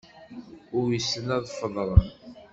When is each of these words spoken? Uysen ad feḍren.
Uysen 0.79 1.27
ad 1.37 1.47
feḍren. 1.59 2.07